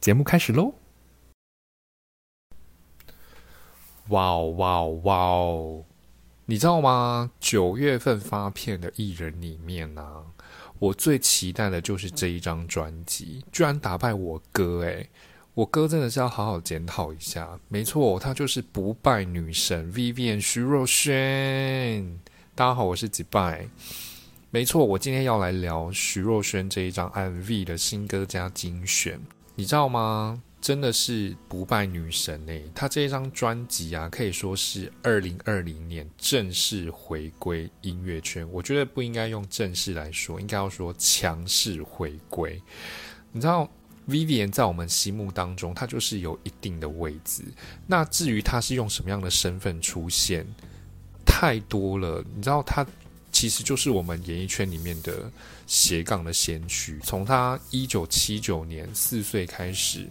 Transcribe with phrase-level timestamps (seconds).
[0.00, 0.72] 节目开始喽！
[4.08, 5.87] 哇哦哇哦哇哦！
[6.50, 7.30] 你知道吗？
[7.38, 10.02] 九月份发片的艺人里面呢，
[10.78, 14.80] 我最期待的就是这一张专辑，居然打败我哥！
[14.80, 15.06] 诶，
[15.52, 17.60] 我哥真的是要好好检讨一下。
[17.68, 22.02] 没错，他就是不败女神 Vivian 徐若瑄。
[22.54, 23.68] 大家好，我是几拜。
[24.48, 29.20] 没错，我今天要来聊徐若瑄这一张 MV 的新歌加精选。
[29.54, 30.42] 你知道吗？
[30.60, 32.68] 真的是不败女神诶！
[32.74, 38.46] 她这一张专辑啊，可以说是二零二零年正式回归音乐圈。
[38.50, 42.60] 我觉得不应该用正式来说，应该要说强势回归。
[43.30, 43.70] 你知道
[44.08, 47.44] ，Vivian 在我们心目当中，她就是有一定的位置。
[47.86, 50.44] 那至于她是用什么样的身份出现，
[51.24, 52.22] 太多了。
[52.34, 52.84] 你知道，她
[53.30, 55.30] 其实就是我们演艺圈里面的
[55.68, 56.98] 斜杠的先驱。
[57.04, 60.08] 从她一九七九年四岁开始。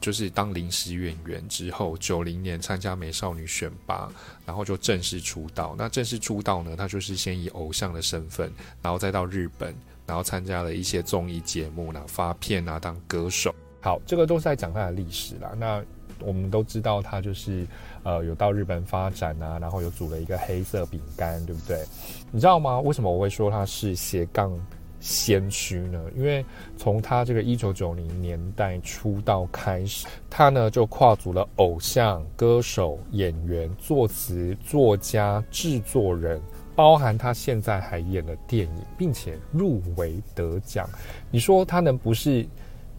[0.00, 4.10] 就是当临时演员之后，九零年参加美少女选拔，
[4.46, 5.74] 然后就正式出道。
[5.76, 9.74] 那正式出道呢，他就是先以偶像的身份，然后再到日本，
[10.06, 13.54] 然后参加了一些综艺节目，然后发片啊，当歌手。
[13.82, 15.52] 好，这个都是在讲他的历史啦。
[15.56, 15.82] 那
[16.18, 17.66] 我们都知道，他就是
[18.02, 21.84] 呃有到日本发展啊，然后有组了一个黑色饼干，对不对？
[22.30, 22.80] 你知道吗？
[22.80, 24.52] 为什么我会说他是斜杠？
[25.00, 25.98] 先驱呢？
[26.14, 26.44] 因为
[26.76, 36.40] 从他这个一九九零年代出道开始，他呢就跨足了偶像、歌手、演员、作词、作家、制作人，
[36.76, 40.88] 包含他现在还演了电影，并且入围得奖。
[41.30, 42.46] 你说他能不是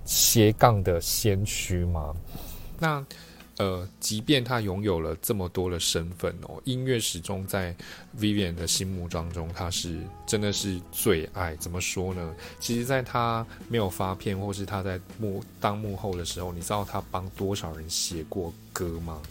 [0.03, 2.16] 斜杠的先驱吗？
[2.79, 3.06] 那？
[3.61, 7.75] 呃，即便他拥有了这么多的身份哦，音乐始终在
[8.17, 11.55] Vivian 的心目当中，他是真的是最爱。
[11.57, 12.35] 怎么说呢？
[12.59, 19.22] 其实，在他没有发片，或是他在幕当幕后的时候，你知道他帮多少人写过歌吗？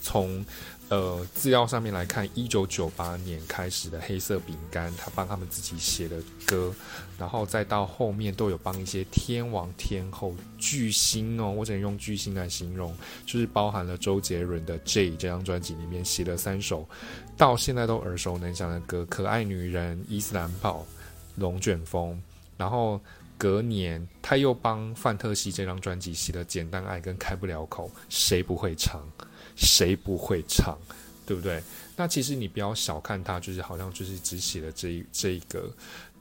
[0.00, 0.44] 从
[0.90, 6.16] 呃，资料上面来看，一九九八年开始的黑色饼干，他帮他们自己写的
[6.46, 6.74] 歌，
[7.18, 16.88] 然后再到后面都有帮一些天王天后巨星哦，我只能用巨星来形容，就是包含了周杰伦的《J》这张专辑里面写了三首
[17.36, 20.86] 到现在都耳熟能详的歌，《可爱女人》、《伊斯兰堡》、
[21.40, 22.12] 《龙卷风》，
[22.56, 22.98] 然后
[23.36, 29.06] 隔年他又帮范特西这张专辑写了《简单爱》跟《开不了口》，谁不会唱？
[29.58, 30.78] 谁不会唱，
[31.26, 31.60] 对不对？
[31.96, 35.68] 那其实你不要小看他，就是好像就是只写了这一这一个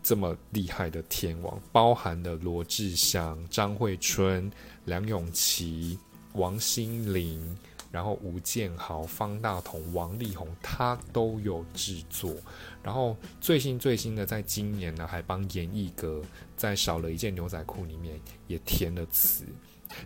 [0.01, 4.51] 这么厉害的天王，包含了罗志祥、张惠春、
[4.85, 5.99] 梁咏琪、
[6.33, 7.55] 王心凌，
[7.91, 12.33] 然后吴建豪、方大同、王力宏，他都有制作。
[12.81, 16.23] 然后最新最新的，在今年呢，还帮严艺格
[16.55, 19.45] 在少了一件牛仔裤里面也填了词。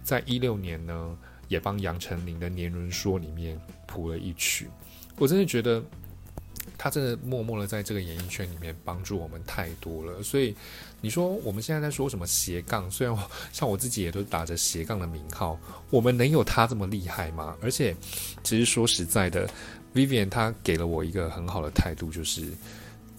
[0.03, 1.17] 在一六年呢。
[1.51, 4.69] 也帮杨丞琳的《年轮说》里面谱了一曲，
[5.17, 5.83] 我真的觉得
[6.77, 10.23] 他真的默默的在这个演艺圈里面帮助我们太多了。
[10.23, 10.55] 所以
[11.01, 12.89] 你说我们现在在说什么斜杠？
[12.89, 13.13] 虽然
[13.51, 15.59] 像我自己也都打着斜杠的名号，
[15.89, 17.57] 我们能有他这么厉害吗？
[17.61, 17.93] 而且，
[18.43, 19.45] 其实说实在的
[19.93, 22.47] ，Vivian 他给了我一个很好的态度，就是。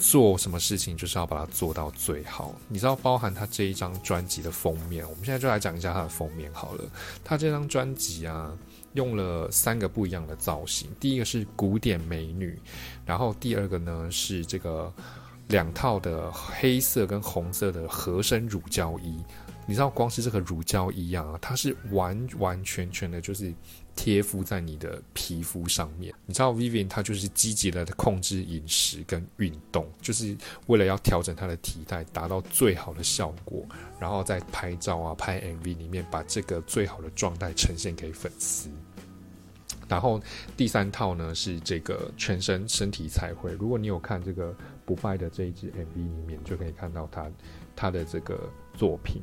[0.02, 2.52] 做什么事情就是要把它做到最好。
[2.66, 6.84] 你知道，包含他这一张专辑的封面，我们现在就来讲一下他的封面好了。
[7.22, 8.52] 他这张专辑啊，
[8.94, 10.90] 用了三个不一样的造型。
[10.98, 12.58] 第一个是古典美女，
[13.06, 14.92] 然后第二个呢是这个
[15.46, 19.22] 两套的黑色跟红色的合身乳胶衣。
[19.66, 23.52] 你知道，光是这个乳胶一样啊，它是完完全全的，就是。
[23.94, 30.34] 贴敷在你的皮肤上面，你知道 Vivian 她就是积极的控制饮食跟运动，就是
[30.66, 33.62] 为了要调整她的体态，达到最好的效果，
[34.00, 38.70] 然后在拍照啊、拍 MV 里面把这个最好的状态呈现给粉丝。
[39.86, 40.18] 然后
[40.56, 47.30] 第三套呢是这个全身身体彩绘，如果你有看这个不败的这一支 MV 里面，就可以看到他
[47.76, 49.20] 他的这个作品。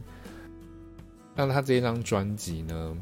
[1.45, 2.97] 那他这一张专辑呢？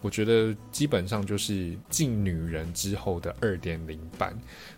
[0.00, 4.36] 我觉得基本上就是进女人之后的二点零版，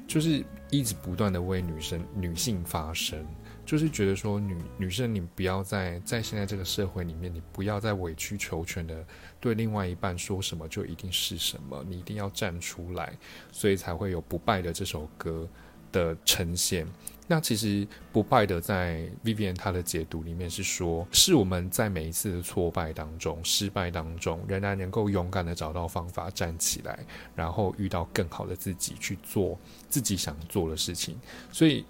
[0.08, 3.22] 就是一直不断的为女生、女性发声，
[3.66, 9.04] 就是觉得说女女生你不要在在现在这个社会里面，你不要再委曲求全的
[9.38, 13.12] 对另外一半说什么就一定是什么，你一定要站出来，
[13.52, 15.46] 所以才会有不败的这首歌，
[15.92, 16.86] 的呈现。
[17.26, 26.98] 那其实不败的在 Vivian 他的解读里面是说，是我们在每一次的挫败当中、失败当中，仍然能够勇敢的找到方法站起来，
[27.36, 29.56] 然后遇到更好的自己去做
[29.88, 31.16] 自己想做的事情。
[31.52, 31.84] 所以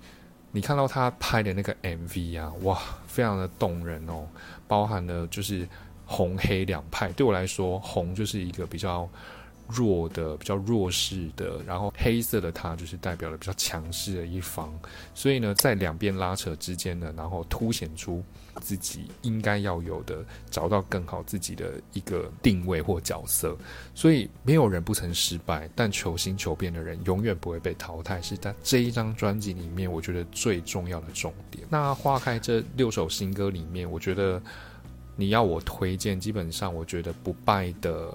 [0.52, 4.26] 你看到他拍的那个 MV 啊，哇，非常的动人哦，
[4.68, 5.66] 包含了就是
[6.04, 7.10] 红黑两派。
[7.12, 9.08] 对我来说，红就是一个比较。
[9.72, 14.72] 弱的比较弱势的，然后黑色的它就是代表了比较强势的一方，
[15.14, 18.22] 所以呢，在两边拉扯之间呢，然后凸显出
[18.60, 23.56] 自己应该要有的，找到更好自己的一个定位或角色。
[23.94, 31.66] 所以没有人不曾失败，但求新求变的人永远不会被淘汰，是在这一张专辑里面我觉得最重要的重点。
[31.70, 34.42] 那花开这六首新歌里面，我觉得
[35.16, 38.12] 你要我推荐，基本上我觉得不败的。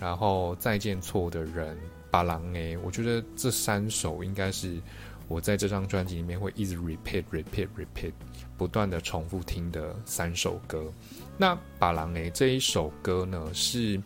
[0.00, 1.76] 然后再见错的人，
[2.10, 4.80] 巴郎诶，我觉得这三首应该是
[5.28, 8.12] 我在这张专辑里面会一直 repeat repeat repeat
[8.56, 10.92] 不断的重复听的三首歌。
[11.36, 14.00] 那巴郎诶这一首歌呢，是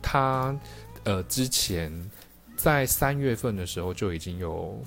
[0.00, 0.56] 他
[1.02, 1.92] 呃之前
[2.56, 4.80] 在三月份的时候就已经有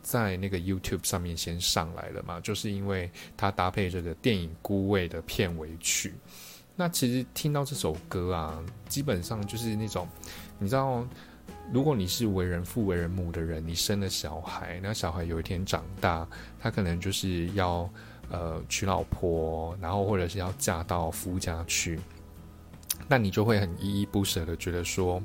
[0.00, 6.14] 在那个 YouTube 上面先上来了嘛，就是因为他搭配这个电影《孤味》的片尾曲。
[6.80, 8.56] 那其实听到这首歌啊，
[8.88, 10.06] 基本上就是那种，
[10.60, 11.04] 你知道，
[11.72, 16.24] 如果你是为人父为人母的人，你生了小孩，那小孩有一天长大，
[16.60, 17.90] 他可能就是要
[18.30, 21.98] 呃娶老婆，然后或者是要嫁到夫家去，
[23.08, 25.20] 那你就会很依依不舍的觉得说，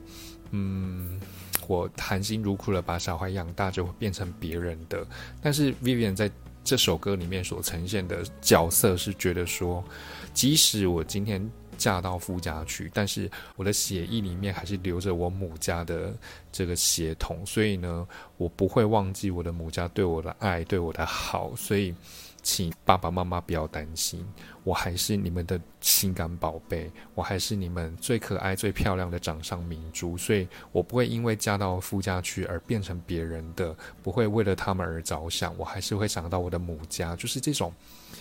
[0.49, 1.21] 嗯，
[1.67, 5.06] 我含辛茹苦的把小孩养大，就会变成别人的。
[5.39, 6.31] 但是 Vivian 在
[6.63, 9.83] 这首歌里面所呈现的角色是觉得说。
[10.33, 16.12] 即使我今天嫁到夫家去，但是我的血液里面还是留着我母家的
[16.51, 18.07] 这个血统，所以呢，
[18.38, 21.94] 我不会忘记我的母家对我的爱，对我的好，所以。
[22.44, 24.24] 请爸爸妈妈不要担心，
[24.66, 33.74] 我还是你们的心肝宝贝，我还是你们最可爱、最漂亮的掌上明珠，所以我不会因为嫁到夫家去而变成别人的，
[34.04, 37.74] 不会为了他们而着想，我还是会想到我的母家，就是这种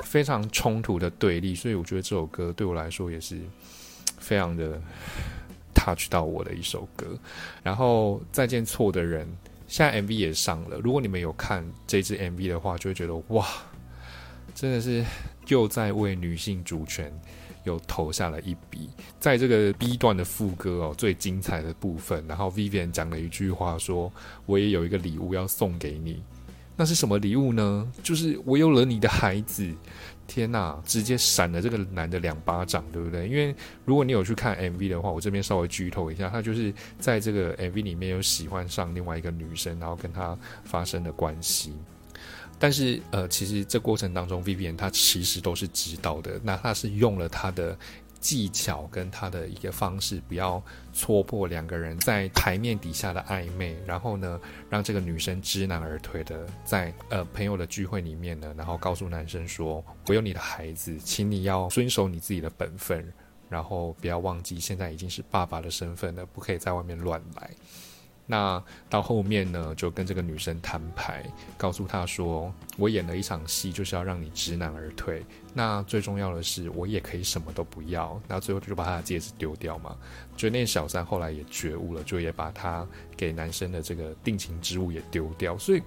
[0.05, 3.41] 非常冲突的对立，所以我觉得这首歌对我来说也是
[4.19, 4.81] 非常的
[5.75, 7.19] touch 到我的一首歌。
[7.61, 9.27] 然后再见错的人，
[9.67, 13.45] 现在 MV 也上了，如果你们有看这支 MV 的话，就会觉得哇。
[14.55, 15.05] 真的是
[15.49, 17.12] 又在为女性主权
[17.65, 24.12] 又投下了一笔，在这个 B 段的副歌哦最精彩的部分，然后 Vivian 讲了一句话，说
[24.47, 26.23] 我也有一个礼物要送给你，
[26.77, 27.91] 那是什么礼物呢？
[28.03, 29.73] 就是我有了你的孩子。
[30.25, 33.29] 天呐，直接闪了这个男的两巴掌，对不对？
[33.29, 33.55] 因为
[33.85, 41.75] 如果你有去看 MV 的话，我这边稍微剧透一下，他就是在这个 MV 里面有喜欢上另外一个女生，然后跟他发生了关系。
[42.62, 46.41] 但是，呃，其实这过程当中，Vivian 他其实都是知道的。
[46.44, 47.76] 那他是用了他的
[48.20, 50.62] 技巧跟他的一个方式，不要
[50.93, 63.12] 戳破两个人在台面底下的暧昧，然后呢，让这个女生知难而退的，在呃朋友的聚会里面呢，然后告诉男生说：“我有你的孩子，请你要遵守你自己的本分，
[63.49, 67.50] 然后不要忘记现在已经是爸爸的身份了，不可以在外面乱来。”
[68.27, 71.25] 那到后面呢，就跟这个女生摊牌，
[71.59, 75.25] 告诉她说：“我演了一场戏，就是要让你知难而退。
[75.52, 78.19] 那最重要的是，我也可以什么都不要。
[78.29, 79.97] 那最后就把她的戒指丢掉嘛。
[80.37, 82.87] 就那小三后来也觉悟了，就也把她
[83.17, 85.59] 给男生的这个定情之物也丢掉。
[85.59, 85.83] 所以，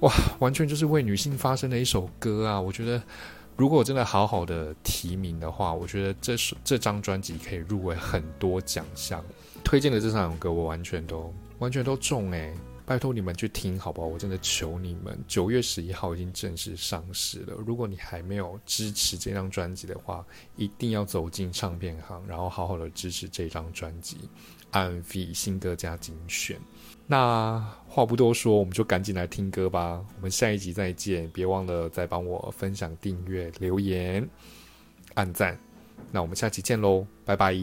[0.00, 2.60] 哇，完全就是为女性发声的一首歌啊！
[2.60, 3.02] 我觉得，
[3.56, 9.24] 如果真的好好的提名的话，我觉得这首这张专辑可以入围很多奖项。
[9.64, 11.34] 推荐的这三首歌，我完全都。
[11.58, 14.06] 完全都中诶，拜托你们去听好不好？
[14.06, 17.54] 我真的求你们，九月十一号已经正式上市了。
[17.66, 20.24] 如果你还没有支持这张专辑的话，
[20.56, 24.16] 一定要走进唱片行，然后好好的支持这张专辑
[25.02, 26.56] 《MV 新歌加精选》。
[27.06, 27.58] 那
[27.88, 30.04] 话不多说，我们就赶紧来听歌吧。
[30.16, 34.28] 我们下一集再见，别忘了再帮我分享、订阅、留言、
[35.14, 35.58] 按赞。
[36.12, 37.56] 那我们下期见喽，拜拜。